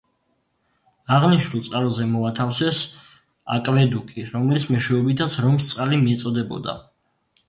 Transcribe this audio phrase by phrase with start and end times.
[1.17, 2.79] აღნიშნულ წყაროზე მოათავსეს
[3.57, 6.75] აკვედუკი, რომლის მეშვეობითაც რომს წყალი მიეწოდებოდა.